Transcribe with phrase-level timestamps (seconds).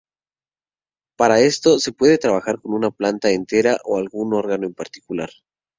[1.15, 5.29] Para esto se puede trabajar con la planta entera o algún órgano en particular.